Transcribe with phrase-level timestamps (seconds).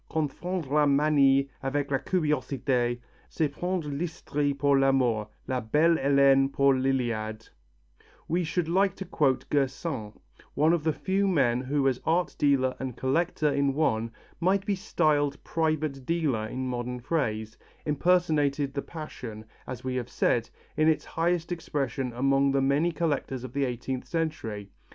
[0.09, 6.73] confondre la 'manie' avec la curiosité, c'est prendre l'hysterie pour l'amour, 'la Belle Helenè' pour
[6.73, 7.47] l'Iliade"
[8.27, 10.19] we should like to quote Gersaint,
[10.55, 14.65] one of the few men who as art dealer and collector in one, what might
[14.65, 17.55] be styled private dealer in modern phrase,
[17.85, 23.43] impersonated the passion, as we have said, in its highest expression among the many collectors
[23.43, 24.71] of the eighteenth century.